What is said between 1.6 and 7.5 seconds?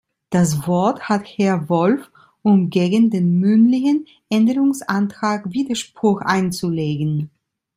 Wolf, um gegen den mündlichen Änderungsantrag Widerspruch einzulegen.